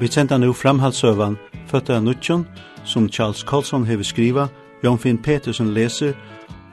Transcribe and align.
Vi 0.00 0.08
sender 0.08 0.38
nu 0.38 0.52
framhaldsøvan 0.52 1.36
Føtta 1.66 1.96
av 1.96 2.02
Nutjon, 2.02 2.46
som 2.84 3.08
Charles 3.08 3.42
Colson 3.44 3.84
hever 3.84 4.02
skriva, 4.02 4.46
Jan 4.82 4.98
Finn 4.98 5.18
Petersen 5.18 5.74
leser, 5.74 6.14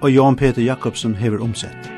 og 0.01 0.11
Jan 0.11 0.35
Peter 0.35 0.61
Jakobsen 0.61 1.15
hever 1.15 1.43
omsett. 1.43 1.91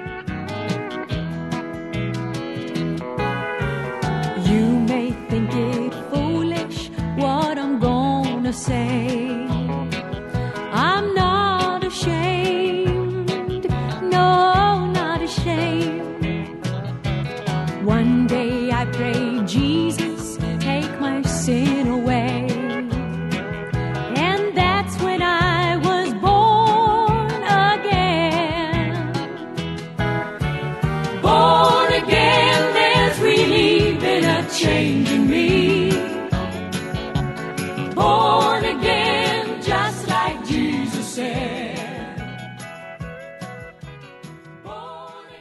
You 4.49 4.79
may 4.89 5.13
think 5.29 5.53
it 5.53 5.93
foolish 6.11 6.89
what 7.17 7.57
I'm 7.57 7.79
gonna 7.79 8.53
say 8.53 9.18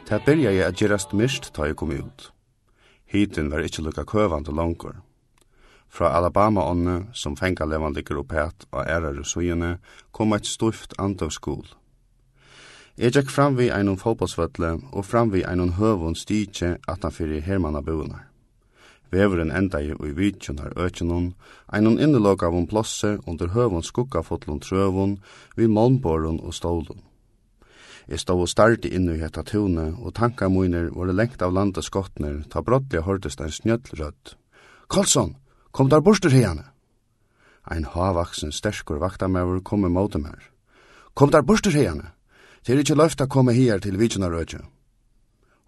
Ta 0.09 0.17
byrja 0.17 0.49
jeg 0.49 0.65
at 0.65 0.77
gerast 0.79 1.11
mist 1.13 1.51
ta 1.53 1.67
jeg 1.69 1.75
kom 1.77 1.91
ut. 1.93 2.31
Hiten 3.13 3.51
var 3.53 3.61
ikkje 3.61 3.83
lukka 3.85 4.07
køvand 4.09 4.47
og 4.49 4.55
langkur. 4.57 4.95
Fra 5.85 6.15
Alabama-ånne, 6.17 7.11
som 7.13 7.35
fenga 7.37 7.67
levandikker 7.69 8.17
opp 8.17 8.33
og 8.71 8.87
ærer 8.89 9.19
i 9.21 9.23
sujene, 9.23 9.77
kom 10.11 10.33
et 10.33 10.49
stuft 10.49 10.95
andav 10.97 11.29
skol. 11.29 11.67
Jeg 12.97 13.13
gikk 13.13 13.29
fram 13.29 13.57
vi 13.57 13.69
einon 13.69 14.01
fotballsvøtle 14.01 14.71
og 14.91 15.05
fram 15.05 15.29
vi 15.29 15.43
einon 15.45 15.75
høvun 15.77 16.15
stikje 16.15 16.79
at 16.87 17.05
han 17.05 17.13
fyrir 17.13 17.45
hermanna 17.45 17.81
bunar. 17.81 18.25
Veveren 19.11 19.51
enda 19.51 19.77
i 19.77 19.93
ui 19.93 20.09
vidtjunar 20.17 20.73
økjennom, 20.73 21.35
einon 21.71 21.99
innelag 22.01 22.43
av 22.43 22.57
plosse 22.57 22.69
plasse 22.69 23.29
under 23.29 23.53
høvun 23.53 23.85
skukka 23.85 24.23
fotlun 24.23 24.59
trøvun, 24.59 25.19
vi 25.55 25.67
malmborun 25.67 26.41
og 26.41 26.53
stålun. 26.53 27.08
Jeg 28.09 28.23
stod 28.23 28.41
og 28.41 28.49
starti 28.49 28.89
innu 28.89 29.13
i 29.13 29.19
hetta 29.21 29.43
tune, 29.45 29.91
og 30.01 30.15
tanka 30.17 30.47
muiner 30.49 30.87
var 30.89 31.11
lengt 31.13 31.43
av 31.45 31.53
landet 31.53 31.85
skottner, 31.85 32.39
ta 32.49 32.63
brottelig 32.65 33.03
hørtest 33.05 33.41
en 33.41 33.51
snjøll 33.53 33.91
rødt. 33.99 34.31
Karlsson, 34.89 35.35
kom 35.71 35.89
der 35.89 36.01
borster 36.01 36.33
hegane! 36.33 36.63
Ein 37.69 37.85
havaksen 37.85 38.51
sterskur 38.51 38.97
vaktamæver 38.97 39.59
kom 39.61 39.85
i 39.85 39.91
måte 39.93 40.17
mer. 40.17 40.41
Kom 41.13 41.29
der 41.29 41.45
borster 41.45 41.69
hegane! 41.69 42.09
Det 42.65 42.73
er 42.73 42.81
ikkje 42.81 42.97
løft 42.97 43.21
å 43.21 43.27
komme 43.29 43.53
her 43.53 43.77
til 43.77 43.99
Vidjunarødje. 44.01 44.63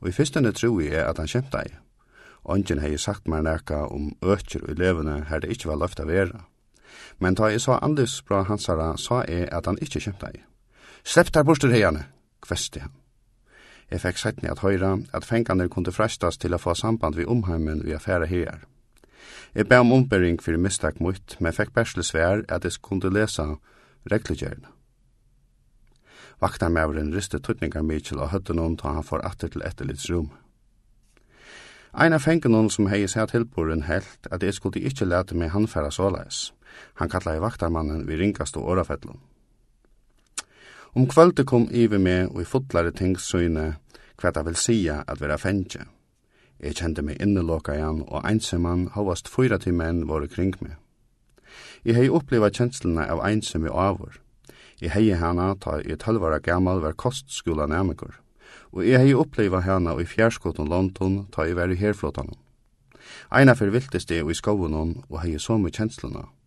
Og 0.02 0.10
i 0.10 0.14
fyrstene 0.16 0.52
troi 0.52 0.88
jeg 0.88 1.06
at 1.06 1.22
han 1.22 1.30
kjemta 1.30 1.62
i. 1.62 1.76
Ongen 2.42 2.82
hei 2.82 2.98
sagt 2.98 3.30
meg 3.30 3.44
nekka 3.46 3.84
om 3.86 4.16
økjer 4.26 4.66
og 4.66 4.82
levende 4.82 5.20
her 5.30 5.44
det 5.44 5.52
ikkje 5.54 5.70
var 5.70 5.78
løft 5.84 6.02
å 6.02 6.08
vera. 6.10 6.42
Men 7.22 7.38
da 7.38 7.52
jeg 7.54 7.62
sa 7.62 7.78
Anders 7.86 8.18
bra 8.26 8.42
hansara, 8.50 8.96
sa 8.98 9.22
jeg 9.30 9.46
at 9.54 9.70
han 9.70 9.78
ikkje 9.78 10.02
kjemta 10.08 10.34
i. 10.34 10.42
Slepp 11.06 11.30
der 11.30 11.46
borster 11.46 11.70
hegane! 11.70 12.08
kvesti 12.42 12.84
han. 12.84 12.94
Jeg 13.92 14.02
fikk 14.06 14.20
settni 14.22 14.50
at 14.50 14.62
høyra 14.64 14.98
at 15.14 15.26
fengane 15.28 15.68
kunne 15.70 15.92
frestas 15.92 16.38
til 16.40 16.56
å 16.56 16.60
få 16.62 16.74
samband 16.80 17.18
vi 17.20 17.28
omheimen 17.28 17.84
vi 17.84 17.96
affæra 17.96 18.26
her. 18.26 18.62
Jeg 19.56 19.68
ba 19.68 19.82
om 19.84 19.92
ombering 19.92 20.40
fyrir 20.42 20.62
mistak 20.64 21.02
mot, 21.04 21.36
men 21.40 21.54
fikk 21.54 21.74
bærsle 21.76 22.04
svær 22.04 22.46
at 22.48 22.64
jeg 22.64 22.80
kunne 22.82 23.12
lesa 23.12 23.56
reglegjerne. 24.12 24.70
Vaktarmæveren 26.42 27.12
riste 27.14 27.40
tutningar 27.40 27.84
mykjel 27.86 28.24
og 28.24 28.32
høtte 28.32 28.56
noen 28.58 28.78
ta 28.78 28.96
han 28.96 29.06
for 29.06 29.22
atter 29.28 29.52
til 29.52 29.62
etterlitsrum. 29.68 30.32
Ein 31.94 32.16
av 32.16 32.24
fengen 32.24 32.70
som 32.70 32.88
hei 32.88 33.04
seg 33.12 33.28
tilboren 33.30 33.84
helt 33.84 34.28
at 34.32 34.44
jeg 34.44 34.56
skulle 34.56 34.80
ikkje 34.80 35.10
lete 35.12 35.36
meg 35.36 35.52
handfæra 35.52 35.92
såleis. 35.92 36.54
Han 36.96 37.12
kallaði 37.12 37.44
vaktarmannen 37.44 38.08
vi 38.08 38.16
ringast 38.16 38.58
og 38.58 38.72
årafettlun. 38.72 39.20
Om 40.94 41.08
kvölde 41.08 41.46
kom 41.46 41.70
ive 41.72 42.00
med 42.00 42.34
og 42.34 42.42
i 42.42 42.46
fotlare 42.46 42.92
tingsøyne 42.92 43.68
hva 44.20 44.32
det 44.36 44.42
vil 44.44 44.58
sia 44.60 44.98
at 45.08 45.22
vera 45.22 45.38
fengje. 45.40 45.86
Jeg 46.60 46.76
kjente 46.78 47.02
meg 47.02 47.22
innelåka 47.24 47.78
igjen, 47.78 48.02
og 48.12 48.26
einsemann 48.28 48.90
hovast 48.96 49.32
fyra 49.32 49.58
til 49.58 49.74
menn 49.74 50.04
våre 50.10 50.28
kring 50.28 50.52
meg. 50.60 50.76
Jeg 51.88 51.96
hei 51.96 52.10
oppleva 52.12 52.52
kjenslene 52.52 53.08
av 53.08 53.24
einsam 53.24 53.66
i 53.66 53.72
avur. 53.72 54.20
Jeg 54.82 54.92
hei 54.92 55.16
hana 55.16 55.54
ta 55.56 55.78
i 55.80 55.96
tølvara 55.96 56.42
gammal 56.44 56.84
var 56.84 57.00
kostskola 57.00 57.70
nærmikor, 57.72 58.20
og 58.76 58.84
jeg 58.84 59.00
hei 59.00 59.16
oppleva 59.16 59.64
hana 59.64 59.96
i 59.96 60.06
fjærskotten 60.06 60.68
London 60.68 61.22
ta 61.32 61.48
i 61.48 61.56
veri 61.56 61.80
herflotanon. 61.80 62.36
Einar 63.32 63.56
fyrir 63.56 63.78
viltist 63.80 64.12
jeg 64.12 64.28
i 64.28 64.36
skovunon 64.36 64.98
og 65.08 65.22
hei 65.24 65.38
så 65.40 65.56
mye 65.56 65.72
kjenslene 65.72 66.28
av 66.28 66.41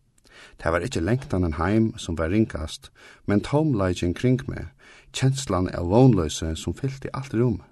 Det 0.63 0.73
var 0.73 0.85
ikkje 0.85 1.05
lengtan 1.05 1.45
en 1.45 1.59
heim 1.59 1.93
som 1.99 2.17
var 2.19 2.33
ringast, 2.33 2.91
men 3.27 3.41
tomleikin 3.41 4.15
kring 4.15 4.41
meg, 4.49 4.71
kjenslan 5.13 5.71
av 5.75 5.91
vånløse 5.93 6.55
som 6.57 6.75
fyllte 6.75 7.13
alt 7.15 7.35
rom. 7.35 7.63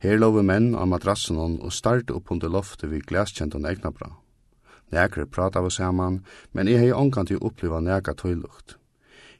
Her 0.00 0.16
love 0.16 0.42
menn 0.42 0.74
av 0.74 0.88
madrassen 0.88 1.36
og 1.36 1.72
starte 1.76 2.14
opp 2.16 2.30
under 2.32 2.48
loftet 2.48 2.90
vid 2.90 3.04
glaskjent 3.06 3.54
og 3.54 3.66
egna 3.68 3.92
bra. 3.92 4.14
Nekre 4.90 5.26
prata 5.26 5.60
vi 5.62 5.70
saman, 5.70 6.22
men 6.52 6.68
jeg 6.68 6.80
hei 6.80 6.92
omkant 6.92 7.30
i 7.30 7.36
oppleva 7.36 7.80
neka 7.80 8.14
tøylukt. 8.16 8.76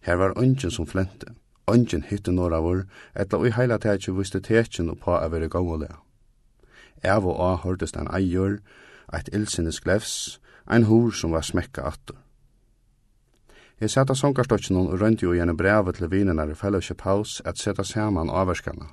Her 0.01 0.17
var 0.21 0.37
ungen 0.39 0.71
som 0.71 0.87
flente, 0.87 1.33
ungen 1.67 2.05
hytte 2.11 2.33
norra 2.33 2.61
vår, 2.61 2.85
etla 3.15 3.41
ui 3.41 3.51
heila 3.57 3.79
tætje 3.79 4.15
viste 4.15 4.41
tætjen 4.41 4.91
og 4.91 5.01
på 5.01 5.17
av 5.17 5.35
er 5.35 5.49
gongolea. 5.49 5.99
Ev 7.03 7.27
og 7.27 7.41
a 7.41 7.57
hørtes 7.65 7.93
den 7.93 8.09
eier, 8.13 8.61
eit 9.13 9.29
ilsinnes 9.33 9.81
glefs, 9.81 10.41
ein 10.67 10.85
hur 10.85 11.11
som 11.11 11.33
var 11.33 11.43
smekka 11.43 11.83
atter. 11.89 12.17
Jeg 13.81 13.95
sette 13.95 14.13
sångarstokken 14.13 14.77
og 14.77 14.99
rønte 15.01 15.25
jo 15.25 15.33
gjerne 15.33 15.55
brevet 15.57 15.97
til 15.97 16.11
vinerna 16.13 16.45
i 16.45 16.55
Fellowship 16.55 17.01
House 17.07 17.41
at 17.49 17.57
sette 17.57 17.81
saman 17.89 18.29
avverskene. 18.29 18.91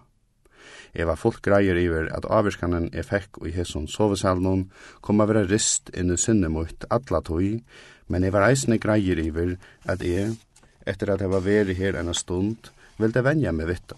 Jeg 0.95 1.09
var 1.09 1.19
fullt 1.19 1.41
greier 1.43 1.75
iver 1.75 2.07
at 2.15 2.25
avverskanen 2.31 2.85
jeg 2.93 3.03
fikk 3.09 3.41
i 3.43 3.51
hesson 3.51 3.89
sovesalen 3.91 4.69
kom 5.03 5.19
a 5.19 5.25
vera 5.27 5.41
rist 5.43 5.91
inn 5.91 6.13
i 6.13 6.17
sinne 6.17 6.47
mot 6.47 6.85
atla 6.89 7.19
tog, 7.19 7.59
men 8.07 8.23
jeg 8.23 8.31
var 8.31 8.47
eisne 8.47 8.77
greier 8.79 9.19
iver 9.19 9.57
at 9.83 10.05
jeg, 10.07 10.37
etter 10.87 11.11
at 11.11 11.23
jeg 11.25 11.33
var 11.33 11.43
veri 11.43 11.75
her 11.75 11.99
enn 11.99 12.13
stund, 12.15 12.71
ville 12.97 13.23
venja 13.25 13.51
meg 13.51 13.67
vitta. 13.67 13.97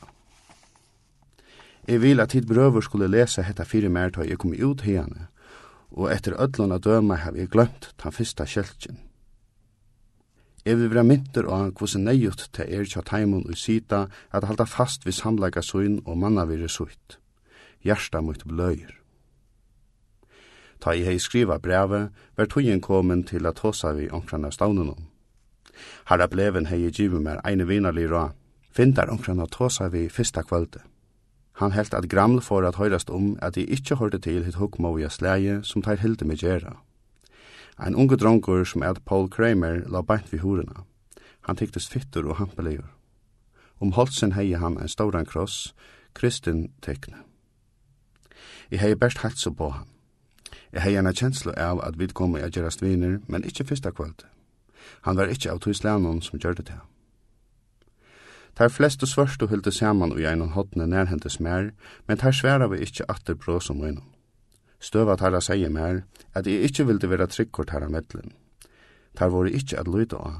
Jeg 1.85 2.01
vil 2.01 2.19
at 2.21 2.33
hit 2.33 2.49
brøver 2.49 2.81
skulle 2.81 3.11
lese 3.13 3.45
hetta 3.45 3.65
fire 3.65 3.93
mer 3.93 4.09
tog 4.09 4.25
jeg 4.25 4.41
kom 4.41 4.57
ut 4.57 4.81
hene, 4.89 5.29
og 5.93 6.09
etter 6.09 6.33
ödlån 6.33 6.73
av 6.73 6.81
døma 6.81 7.21
har 7.21 7.37
jeg 7.37 7.53
glömt 7.53 7.91
ta 8.01 8.09
fyrsta 8.09 8.49
kjeltjen. 8.49 8.97
Jeg 10.69 10.77
vil 10.77 10.91
være 10.93 11.01
mynter 11.03 11.47
av 11.49 11.71
hvordan 11.79 12.03
nøyut 12.05 12.43
til 12.53 12.67
er 12.69 12.85
tja 12.85 13.01
teimun 13.01 13.47
og 13.49 13.57
sida 13.57 14.03
at 14.29 14.43
halda 14.45 14.67
fast 14.69 15.05
vi 15.07 15.11
samleika 15.17 15.63
søgn 15.65 15.95
og 16.05 16.17
manna 16.21 16.43
vire 16.45 16.67
søyt. 16.69 17.15
Gjersta 17.81 18.19
mot 18.21 18.43
bløyer. 18.45 18.91
Ta 20.77 20.93
i 20.93 21.01
hei 21.07 21.15
skriva 21.17 21.57
brevet, 21.57 22.11
var 22.37 22.45
tøyen 22.53 22.83
komin 22.85 23.23
til 23.25 23.49
at 23.49 23.63
hosa 23.65 23.95
vi 23.97 24.11
omkran 24.13 24.45
av 24.45 24.53
stavnunum. 24.53 25.07
Harra 26.05 26.27
bleven 26.29 26.69
hei 26.69 26.91
givu 26.91 27.17
mer 27.17 27.41
eine 27.41 27.65
vinarlig 27.65 28.05
ra, 28.11 28.27
findar 28.69 29.09
omkran 29.09 29.41
av 29.41 29.49
tosa 29.49 29.89
vi 29.89 30.05
fyrsta 30.05 30.43
kvölde. 30.45 30.83
Han 31.63 31.73
helt 31.73 31.97
at 31.97 32.09
graml 32.13 32.43
for 32.45 32.67
at 32.67 32.77
høyrast 32.77 33.09
om 33.09 33.39
at 33.41 33.57
jeg 33.57 33.73
ikkje 33.73 33.97
hørte 33.97 34.21
til 34.21 34.45
hitt 34.45 34.61
hukmovia 34.61 35.09
sleie 35.09 35.63
som 35.63 35.81
tar 35.81 35.97
hilde 35.97 36.29
med 36.29 36.37
gjerra. 36.37 36.77
Ein 37.79 37.95
unge 37.95 38.17
drongur 38.17 38.65
som 38.65 38.83
et 38.83 39.05
Paul 39.05 39.29
Kramer 39.29 39.85
la 39.87 40.01
beint 40.01 40.31
vi 40.31 40.37
hurena. 40.37 40.83
Han 41.47 41.55
tyktes 41.55 41.87
fyttur 41.87 42.27
og 42.27 42.35
hampeligur. 42.35 42.89
Om 43.79 43.93
holsen 43.95 44.33
hei 44.35 44.51
han 44.53 44.75
en 44.77 44.87
stauran 44.87 45.25
kross, 45.25 45.73
kristin 46.13 46.71
tekne. 46.81 47.23
I 48.71 48.77
hei 48.77 48.95
best 48.95 49.23
halsu 49.23 49.51
på 49.51 49.69
han. 49.69 49.87
Jeg 50.73 50.81
hei 50.81 50.95
en 50.99 51.13
kjenslu 51.13 51.53
av 51.57 51.79
at 51.87 51.95
vi 51.99 52.07
kom 52.07 52.35
i 52.35 52.43
gerast 52.51 52.83
viner, 52.83 53.19
men 53.27 53.43
ikkje 53.43 53.65
fyrsta 53.65 53.91
kvöld. 53.91 54.27
Han 55.01 55.17
var 55.17 55.31
ikkje 55.31 55.51
av 55.51 55.59
tuislanon 55.59 56.21
som 56.21 56.39
gjør 56.39 56.59
det 56.59 56.65
til. 56.65 56.83
Tar 58.55 58.69
flest 58.69 59.03
og 59.03 59.07
svørst 59.07 59.43
og 59.43 59.73
saman 59.73 60.11
og 60.11 60.19
gjennom 60.19 60.51
hotne 60.51 60.87
nærhendes 60.87 61.39
mer, 61.39 61.71
men 62.07 62.17
tar 62.17 62.31
sværa 62.31 62.67
vi 62.67 62.83
ikkje 62.83 63.05
atter 63.07 63.33
brås 63.33 63.69
om 63.69 63.85
innom. 63.85 64.18
Støva 64.79 65.15
tarra 65.19 65.41
sier 65.43 65.69
mer 65.69 66.03
at 66.35 66.47
jeg 66.47 66.63
ikkje 66.69 66.85
vilde 66.87 67.09
vera 67.11 67.27
tryggur 67.27 67.67
tarra 67.67 67.89
medlen. 67.91 68.31
Tar 69.15 69.31
vore 69.33 69.51
ikkje 69.51 69.79
at 69.81 69.91
lyda 69.91 70.17
av. 70.17 70.39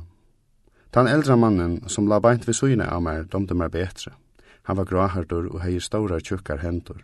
Tan 0.91 1.07
eldra 1.07 1.35
mannen 1.35 1.81
som 1.89 2.07
la 2.07 2.19
beint 2.23 2.47
ved 2.47 2.55
syne 2.57 2.87
av 2.87 3.03
meg 3.03 3.27
domde 3.29 3.53
meg 3.53 3.73
betre. 3.75 4.15
Han 4.63 4.77
var 4.77 4.87
gråhardur 4.89 5.49
og 5.51 5.61
hei 5.63 5.79
stóra 5.79 6.19
tjukkar 6.21 6.63
hendur. 6.63 7.03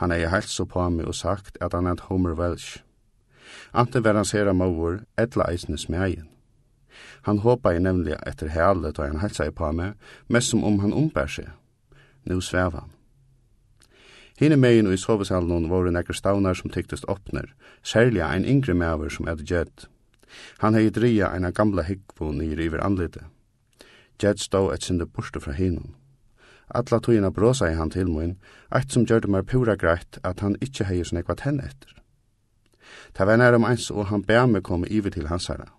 Han 0.00 0.10
hei 0.10 0.26
heilt 0.26 0.50
så 0.50 0.66
på 0.66 0.82
meg 0.90 1.06
og 1.06 1.14
sagt 1.14 1.56
at 1.60 1.72
han 1.76 1.86
er 1.86 2.02
Homer 2.08 2.34
Welsh. 2.34 2.82
Ante 3.72 4.02
var 4.04 4.18
han 4.18 4.24
sera 4.24 4.52
mauer, 4.52 5.04
etla 5.16 5.46
eisne 5.52 5.78
smegin. 5.78 6.28
Han 7.22 7.38
håpa 7.38 7.74
i 7.74 7.80
nemlig 7.80 8.16
etter 8.26 8.48
healet 8.48 8.98
og 8.98 9.06
han 9.06 9.20
helsa 9.20 9.46
i 9.46 9.54
på 9.54 9.70
meg, 9.72 9.94
mest 10.28 10.50
som 10.50 10.64
om 10.64 10.80
han 10.80 10.96
umbær 10.96 11.30
seg. 11.30 11.48
Nå 12.26 12.40
sveva 12.40 12.82
han. 12.82 12.95
Hine 14.36 14.56
megin 14.56 14.86
og 14.86 14.92
i 14.92 15.00
sovesalen 15.00 15.70
var 15.70 15.88
nekker 15.88 16.12
stavnar 16.12 16.54
som 16.54 16.70
tyktest 16.70 17.06
åpner, 17.08 17.54
særlig 17.82 18.20
ein 18.20 18.44
yngre 18.44 18.74
maver 18.74 19.08
som 19.08 19.26
hadde 19.26 19.46
gjedd. 19.48 19.86
Han 20.60 20.74
hei 20.74 20.90
dria 20.90 21.30
eina 21.32 21.50
gamla 21.50 21.82
hikkvo 21.86 22.32
nyr 22.32 22.60
iver 22.60 22.84
anlite. 22.84 23.24
Gjedd 24.20 24.42
stå 24.42 24.70
et 24.74 24.84
sinde 24.84 25.06
borste 25.06 25.40
fra 25.40 25.56
hinon. 25.56 25.94
Alla 26.68 27.00
togina 27.00 27.30
brosa 27.30 27.70
i 27.70 27.78
han 27.78 27.90
til 27.90 28.10
moin, 28.10 28.36
eit 28.74 28.92
som 28.92 29.06
gjørte 29.06 29.30
meg 29.30 29.46
pura 29.46 29.76
greit 29.76 30.18
at 30.22 30.40
han 30.44 30.58
ikkje 30.60 30.90
hei 30.90 31.02
sånn 31.04 31.22
ekva 31.22 31.38
tenn 31.40 31.62
etter. 31.64 31.92
Ta 33.14 33.24
var 33.24 33.40
nærum 33.40 33.64
eins 33.64 33.90
og 33.90 34.10
han 34.10 34.24
bæg 34.26 34.48
meg 34.52 34.66
komme 34.68 34.88
iver 34.90 35.14
til 35.14 35.28
hans 35.32 35.48
herra. 35.48 35.70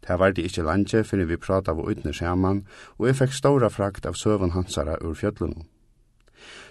Ta 0.00 0.16
var 0.16 0.32
det 0.32 0.46
ikkje 0.48 0.64
landje 0.64 1.02
fyrir 1.04 1.28
vi 1.28 1.36
prata 1.36 1.74
av 1.74 1.84
utne 1.84 2.14
sjaman, 2.16 2.64
og 2.96 3.10
eg 3.10 3.18
fekk 3.18 3.34
stora 3.34 3.68
frakt 3.68 4.06
av 4.06 4.16
søvun 4.16 4.54
hansara 4.56 4.96
ur 5.02 5.18
fjöllunum. 5.18 5.66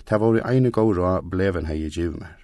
Ta 0.06 0.18
var 0.18 0.40
eini 0.48 0.72
god 0.72 0.98
råd 0.98 1.30
bleven 1.32 1.66
hei 1.66 1.84
i 1.86 1.90
giv 1.90 2.18
mer. 2.20 2.36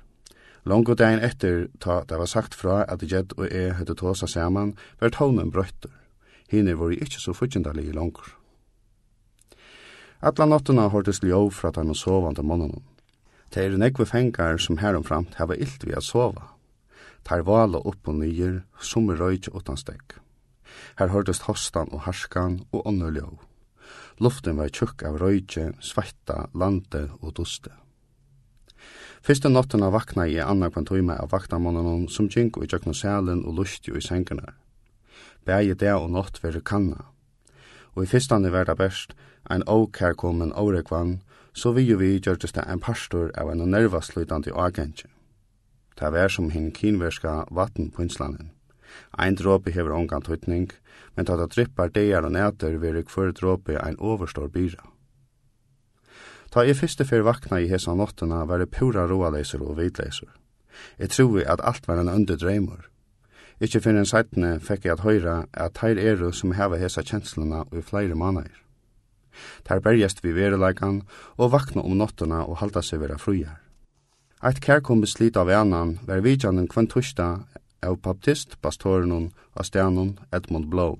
Longo 0.66 0.96
dagen 0.96 1.20
etter 1.20 1.68
ta 1.80 2.04
det 2.08 2.18
var 2.18 2.30
sagt 2.32 2.56
fra 2.56 2.86
at 2.88 3.04
Jed 3.04 3.34
og 3.38 3.50
jeg 3.52 3.76
høyde 3.76 3.96
tåsa 4.00 4.28
saman, 4.28 4.78
var 5.00 5.12
tonen 5.12 5.52
brøytter. 5.52 5.92
Hine 6.48 6.78
var 6.80 6.94
ikkje 6.96 7.20
så 7.20 7.34
futjendalig 7.34 7.90
i 7.90 7.96
Longo. 7.96 8.24
Alla 10.24 10.46
nottena 10.48 10.88
hortes 10.88 11.20
ljov 11.24 11.52
fra 11.52 11.72
den 11.76 11.92
og 11.92 12.00
sovande 12.00 12.44
månene. 12.48 12.80
Det 13.52 13.66
er 13.66 13.76
nekve 13.78 14.06
fengar 14.08 14.58
som 14.58 14.80
heromframt 14.80 15.36
hava 15.36 15.58
illt 15.60 15.84
vi 15.84 15.92
at 15.94 16.08
sova. 16.08 16.48
Tar 17.28 17.44
vala 17.44 17.82
opp 17.84 18.08
og 18.08 18.16
nyer, 18.22 18.62
som 18.80 19.10
er 19.12 19.20
røyk 19.20 19.52
utan 19.52 19.78
stegg. 19.78 20.16
Her 20.98 21.12
hørtes 21.12 21.44
hostan 21.48 21.92
og 21.92 22.08
harskan 22.08 22.62
og 22.72 22.88
ånne 22.88 23.12
ljov. 23.12 23.36
Luften 24.20 24.58
var 24.58 24.70
tjukk 24.70 25.04
av 25.08 25.18
røyke, 25.22 25.72
svetta, 25.82 26.48
lande 26.54 27.08
og 27.22 27.34
duste. 27.40 27.72
Fyrsta 29.24 29.50
nottena 29.50 29.88
vakna 29.90 30.26
i 30.28 30.40
anna 30.44 30.68
kvann 30.70 30.86
tøyma 30.86 31.16
av 31.24 31.32
vaktamannanon 31.32 32.10
som 32.12 32.28
gjenk 32.28 32.58
i 32.60 32.68
tjøkna 32.68 32.94
sælen 32.94 33.46
og 33.48 33.62
lusti 33.62 33.94
i 33.96 34.02
sengarna. 34.04 34.52
Bægi 35.48 35.78
det 35.80 35.94
og 35.96 36.10
nott 36.12 36.42
veri 36.44 36.60
kanna. 36.60 37.06
Og 37.96 38.04
i 38.04 38.10
fyrstane 38.10 38.52
verda 38.52 38.76
best, 38.76 39.14
ein 39.50 39.64
åkærkomen 39.64 40.52
årekvann, 40.54 41.22
så 41.54 41.72
vi 41.72 41.86
jo 41.88 41.98
vi 41.98 42.20
gjørtes 42.20 42.52
det 42.52 42.66
en 42.68 42.80
pastor 42.80 43.32
av 43.38 43.52
en 43.52 43.64
nervaslutande 43.70 44.52
agentje. 44.56 45.08
Det 46.00 46.12
var 46.12 46.30
som 46.30 46.50
hinn 46.50 46.72
kinverska 46.72 47.46
vatten 47.52 47.92
på 47.92 48.04
Inslanden. 48.04 48.52
Ein 49.18 49.36
dråpe 49.36 49.72
hever 49.72 49.94
ongan 49.94 50.22
tøytning, 50.22 50.72
men 51.16 51.26
tata 51.26 51.48
drippar 51.48 51.92
deir 51.94 52.26
og 52.26 52.34
næter 52.34 52.80
veri 52.82 53.04
hver 53.04 53.32
dråpe 53.32 53.78
ein 53.80 54.00
overstor 54.00 54.50
byra. 54.50 54.90
Ta 56.54 56.62
i 56.62 56.74
fyrste 56.78 57.06
fyrir 57.06 57.26
vakna 57.26 57.60
i 57.60 57.70
hesa 57.70 57.96
nottena 57.98 58.44
var 58.46 58.62
det 58.62 58.70
pura 58.70 59.08
roaleiser 59.10 59.62
og 59.66 59.78
vidleiser. 59.80 60.30
Jeg 61.00 61.10
troi 61.10 61.46
at 61.46 61.62
alt 61.64 61.88
var 61.88 62.02
en 62.02 62.10
under 62.10 62.38
dreimur. 62.38 62.90
Ikkje 63.62 63.82
fyrir 63.82 64.02
en 64.02 64.10
sætne 64.10 64.52
fekk 64.60 64.86
jeg 64.86 64.94
at 64.94 65.06
høyra 65.06 65.36
at 65.54 65.74
teir 65.80 65.98
eru 65.98 66.32
som 66.32 66.54
heva 66.58 66.78
hesa 66.78 67.02
kjensluna 67.02 67.64
og 67.72 67.78
i 67.80 67.82
flere 67.82 68.16
manair. 68.16 68.64
Teir 69.66 69.82
berjast 69.82 70.24
vi 70.24 70.34
veruleikan 70.34 71.02
og 71.38 71.54
vakna 71.54 71.82
om 71.82 71.98
nottena 71.98 72.44
og 72.46 72.60
halda 72.62 72.82
seg 72.86 73.02
vera 73.02 73.18
frujar. 73.18 73.60
Eit 74.44 74.60
kærkomis 74.62 75.16
slit 75.16 75.38
av 75.40 75.50
enan 75.50 75.98
var 76.06 76.22
vidjanen 76.22 76.68
kvann 76.68 76.90
tushta 76.92 77.48
av 77.86 78.00
baptist 78.02 78.60
pastoren 78.62 79.32
av 79.54 79.64
stjernon 79.68 80.18
Edmund 80.32 80.70
Blow. 80.72 81.00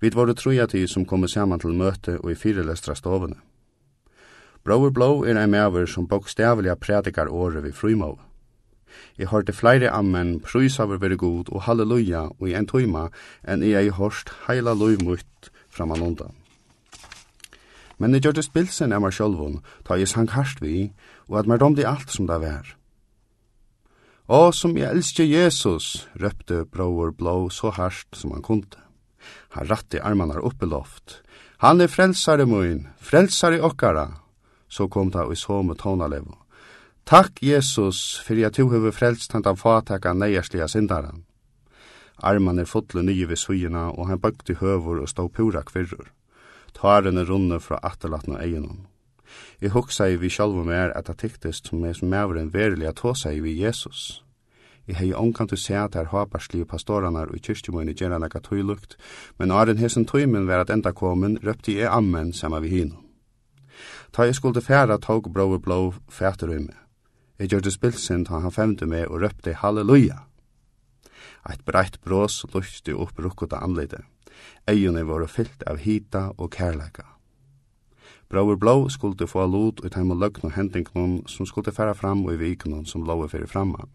Vi 0.00 0.10
var 0.10 0.26
det 0.26 0.38
troja 0.40 0.66
til 0.66 0.88
som 0.88 1.06
kom 1.06 1.28
saman 1.28 1.60
til 1.60 1.76
møte 1.76 2.18
og 2.18 2.32
i 2.32 2.38
firelestra 2.38 2.94
stovene. 2.94 3.38
Brower 4.64 4.90
Blow 4.90 5.22
er 5.24 5.38
en 5.38 5.50
mever 5.50 5.86
som 5.86 6.08
bokstavelig 6.08 6.76
predikar 6.80 7.28
året 7.28 7.64
vi 7.64 7.72
frumov. 7.72 8.18
Jeg 9.18 9.28
hørte 9.28 9.52
flere 9.52 9.90
ammen, 9.90 10.40
prøys 10.40 10.80
av 10.80 10.92
vere 11.00 11.16
god 11.16 11.48
og 11.48 11.62
halleluja 11.62 12.26
og 12.38 12.48
i 12.48 12.56
en 12.58 12.66
tøyma 12.66 13.08
enn 13.48 13.62
jeg 13.64 13.92
har 13.92 13.96
hørt 13.96 14.32
heila 14.48 14.74
løymutt 14.74 15.50
framan 15.70 16.02
undan. 16.02 16.34
Men 17.98 18.14
jeg 18.14 18.24
gjør 18.24 18.38
det 18.38 18.46
spilsen 18.48 18.92
av 18.96 19.04
meg 19.04 19.12
sjølvun, 19.12 19.60
ta 19.84 19.98
jeg 20.00 20.08
sang 20.08 20.28
harst 20.32 20.62
vi, 20.64 20.90
og 21.28 21.42
at 21.42 21.48
meg 21.50 21.60
domde 21.60 21.86
alt 21.86 22.12
som 22.12 22.26
det 22.26 22.40
var. 22.40 22.76
Å, 24.30 24.52
som 24.54 24.76
jeg 24.78 24.86
elsker 24.86 25.26
Jesus, 25.26 26.06
røpte 26.14 26.60
bror 26.70 27.10
Blå 27.18 27.48
så 27.50 27.72
hardt 27.74 28.14
som 28.14 28.30
han 28.30 28.44
kunde. 28.46 28.78
Han 29.56 29.66
ratte 29.66 29.98
armarna 30.06 30.36
i 30.38 30.66
loft. 30.70 31.22
Han 31.58 31.80
er 31.80 31.90
frelsare 31.90 32.46
mun, 32.46 32.86
frelsare 32.96 33.58
okkara. 33.60 34.20
Så 34.68 34.86
kom 34.86 35.10
det 35.10 35.26
i 35.32 35.36
så 35.36 35.62
med 35.62 35.78
tonalevo. 35.78 36.38
Takk, 37.04 37.42
Jesus, 37.42 38.20
for 38.22 38.38
jeg 38.38 38.54
tog 38.54 38.70
høve 38.70 38.92
frelst 38.92 39.32
han 39.32 39.42
av 39.44 39.58
fatakka 39.58 40.14
neierslige 40.14 40.68
syndaran. 40.68 41.24
Arman 42.22 42.60
er 42.62 42.70
fotle 42.70 43.02
nye 43.02 43.26
ved 43.26 43.36
sujina, 43.36 43.88
og 43.90 44.12
han 44.12 44.22
bøkte 44.22 44.60
høver 44.62 45.02
og 45.02 45.10
stå 45.10 45.26
pura 45.28 45.64
kvirrur. 45.66 46.12
Tarene 46.78 47.26
runde 47.26 47.58
fra 47.58 47.82
atterlatna 47.82 48.38
egenom. 48.44 48.86
Jeg 49.60 49.70
hoksa 49.70 50.08
i 50.08 50.16
vi 50.16 50.30
sjalvo 50.30 50.64
mer 50.64 50.92
at 50.96 51.06
det 51.06 51.18
tyktist 51.18 51.68
som 51.68 51.84
er 51.84 51.92
som 51.92 52.08
maveren 52.08 52.52
verilig 52.54 52.88
at 52.88 53.00
hosa 53.04 53.32
i 53.32 53.40
vi 53.40 53.58
Jesus. 53.60 54.22
Jeg 54.88 54.96
hei 54.96 55.12
omkan 55.14 55.48
til 55.48 55.58
se 55.58 55.76
at 55.76 55.94
her 55.94 56.08
haparslige 56.10 56.66
pastoranar 56.66 57.30
og 57.30 57.42
kyrstjumøyne 57.44 57.94
gjerra 57.94 58.18
nekka 58.18 58.40
tøylukt, 58.42 58.96
men 59.38 59.52
aren 59.54 59.78
hesen 59.78 60.06
tøymen 60.06 60.48
var 60.48 60.64
at 60.64 60.70
enda 60.70 60.90
komen, 60.90 61.38
røpte 61.44 61.76
jeg 61.76 61.92
ammen 61.92 62.32
sama 62.32 62.58
vi 62.58 62.68
hino. 62.68 62.96
Ta 64.12 64.26
jeg 64.26 64.34
skulle 64.34 64.60
færa 64.60 64.98
tog 64.98 65.32
brau 65.32 65.58
blå 65.58 65.94
fætur 66.08 66.50
i 66.54 66.58
meg. 66.58 66.76
Jeg 67.38 67.52
gjørte 67.52 67.70
spilsinn 67.70 68.24
ta 68.26 68.40
han 68.40 68.52
femte 68.52 68.86
meg 68.86 69.06
og 69.08 69.22
røpte 69.22 69.54
halleluja. 69.54 70.18
Eit 71.48 71.62
breitt 71.64 72.00
brås 72.04 72.42
lukte 72.52 72.96
opp 72.96 73.18
rukkota 73.18 73.62
anleide. 73.64 74.02
Eion 74.68 74.98
er 74.98 75.06
våre 75.08 75.28
fyllt 75.28 75.62
av 75.70 75.78
hita 75.80 76.30
og 76.36 76.50
kærleika. 76.52 77.06
Brauer 78.30 78.56
Blå 78.56 78.88
skulle 78.88 79.26
få 79.26 79.46
lot 79.46 79.80
ut 79.84 79.94
heim 79.94 80.10
og 80.14 80.20
løgn 80.22 80.44
og 80.46 80.52
hendingnon 80.54 81.16
som 81.26 81.46
skulle 81.46 81.72
færa 81.74 81.96
fram 81.98 82.24
og 82.24 82.34
i 82.34 82.36
viknon 82.38 82.86
som 82.86 83.02
lå 83.02 83.26
fyrir 83.26 83.50
framman. 83.50 83.90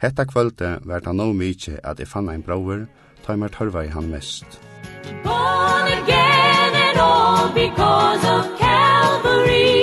Hetta 0.00 0.24
kvölde 0.24 0.78
vært 0.88 1.04
han 1.04 1.20
no 1.20 1.32
mykje 1.36 1.76
at 1.84 2.00
jeg 2.00 2.08
fann 2.08 2.30
ein 2.32 2.42
brauer, 2.42 2.86
ta 3.26 3.36
meg 3.36 3.52
tørva 3.52 3.84
i 3.84 3.92
han 3.92 4.08
mest. 4.08 4.60
Born 5.24 5.92
again 5.92 6.74
and 6.86 6.98
all 6.98 7.52
because 7.52 8.24
of 8.24 8.48
Calvary 8.56 9.79